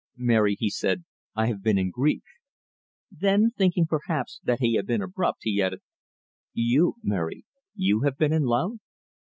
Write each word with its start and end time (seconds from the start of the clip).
"Mary," 0.17 0.55
he 0.57 0.67
said, 0.71 1.03
"I 1.35 1.45
have 1.45 1.61
been 1.61 1.77
in 1.77 1.91
grief." 1.91 2.23
Then 3.11 3.51
thinking, 3.51 3.85
perhaps, 3.85 4.39
that 4.43 4.57
he 4.59 4.73
had 4.73 4.87
been 4.87 5.03
abrupt, 5.03 5.41
he 5.43 5.61
added: 5.61 5.81
"You, 6.53 6.95
Mary 7.03 7.45
you 7.75 7.99
have 8.01 8.17
been 8.17 8.33
in 8.33 8.41
love?" 8.45 8.79